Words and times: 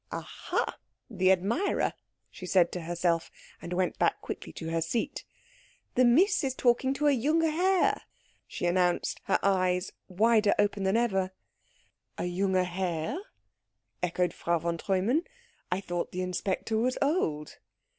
"Aha 0.11 0.79
the 1.11 1.31
admirer!" 1.31 1.93
she 2.31 2.47
said 2.47 2.71
to 2.71 2.81
herself; 2.81 3.29
and 3.61 3.71
went 3.71 3.99
back 3.99 4.19
quickly 4.19 4.51
to 4.53 4.71
her 4.71 4.81
seat. 4.81 5.25
"The 5.93 6.03
Miss 6.03 6.43
is 6.43 6.55
talking 6.55 6.91
to 6.95 7.05
a 7.05 7.15
jünge 7.15 7.43
Herr," 7.51 8.01
she 8.47 8.65
announced, 8.65 9.21
her 9.25 9.37
eyes 9.43 9.91
wider 10.07 10.55
open 10.57 10.85
than 10.85 10.97
ever. 10.97 11.33
"A 12.17 12.23
jünge 12.23 12.65
Herr?" 12.65 13.15
echoed 14.01 14.33
Frau 14.33 14.57
von 14.57 14.79
Treumann. 14.79 15.21
"I 15.71 15.79
thought 15.79 16.11
the 16.11 16.23
inspector 16.23 16.77
was 16.79 16.97
old?" 16.99 17.59